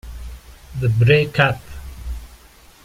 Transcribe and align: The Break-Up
The 0.79 0.89
Break-Up 0.89 1.61